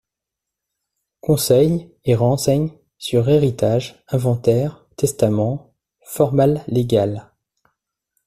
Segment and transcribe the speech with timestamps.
[1.19, 7.29] CONSEILS et renseig sur Héritages, Inventaires, testaments, formal légales.